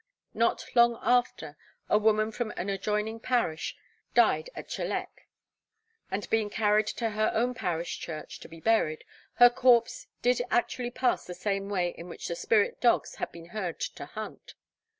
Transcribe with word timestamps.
Not 0.33 0.65
long 0.73 0.97
after 1.03 1.57
a 1.87 1.99
woman 1.99 2.31
from 2.31 2.49
an 2.57 2.69
adjoining 2.71 3.19
parish 3.19 3.77
died 4.15 4.49
at 4.55 4.67
Trelech, 4.67 5.27
and 6.09 6.27
being 6.31 6.49
carried 6.49 6.87
to 6.87 7.11
her 7.11 7.29
own 7.35 7.53
parish 7.53 7.99
church 7.99 8.39
to 8.39 8.49
be 8.49 8.59
buried, 8.59 9.03
her 9.35 9.51
corpse 9.51 10.07
did 10.23 10.41
actually 10.49 10.89
pass 10.89 11.25
the 11.27 11.35
same 11.35 11.69
way 11.69 11.89
in 11.89 12.09
which 12.09 12.27
the 12.27 12.35
spirit 12.35 12.81
dogs 12.81 13.13
had 13.17 13.31
been 13.31 13.49
heard 13.49 13.79
to 13.79 14.07
hunt. 14.07 14.55